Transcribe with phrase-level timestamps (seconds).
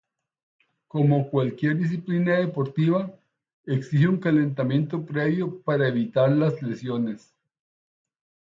[0.87, 3.13] Como cualquier disciplina deportiva,
[3.67, 7.35] exige un calentamiento previo para evitar las lesiones.